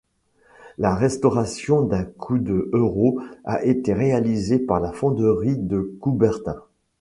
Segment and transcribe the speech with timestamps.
[0.79, 6.59] La restauration d'un coût de euros a été réalisée par la Fonderie de Coubertin.